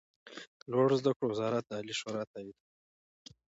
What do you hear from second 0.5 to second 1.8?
د لوړو زده کړو وزارت د